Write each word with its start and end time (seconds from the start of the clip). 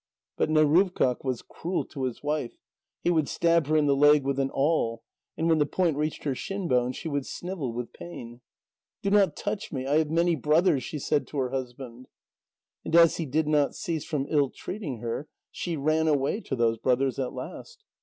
But 0.35 0.49
Neruvkâq 0.49 1.23
was 1.23 1.43
cruel 1.43 1.85
to 1.85 2.05
his 2.05 2.23
wife; 2.23 2.57
he 3.03 3.11
would 3.11 3.29
stab 3.29 3.67
her 3.67 3.77
in 3.77 3.85
the 3.85 3.95
leg 3.95 4.23
with 4.23 4.39
an 4.39 4.49
awl, 4.51 5.03
and 5.37 5.47
when 5.47 5.59
the 5.59 5.65
point 5.67 5.95
reached 5.95 6.23
her 6.23 6.33
shinbone, 6.33 6.91
she 6.93 7.07
would 7.07 7.23
snivel 7.27 7.71
with 7.71 7.93
pain. 7.93 8.41
"Do 9.03 9.11
not 9.11 9.35
touch 9.35 9.71
me; 9.71 9.85
I 9.85 9.99
have 9.99 10.09
many 10.09 10.35
brothers," 10.35 10.83
she 10.83 10.97
said 10.97 11.27
to 11.27 11.37
her 11.37 11.51
husband. 11.51 12.07
And 12.83 12.95
as 12.95 13.17
he 13.17 13.27
did 13.27 13.47
not 13.47 13.75
cease 13.75 14.03
from 14.03 14.25
ill 14.27 14.49
treating 14.49 15.01
her, 15.01 15.29
she 15.51 15.77
ran 15.77 16.07
away 16.07 16.41
to 16.45 16.55
those 16.55 16.79
brothers 16.79 17.19
at 17.19 17.31
last. 17.33 17.83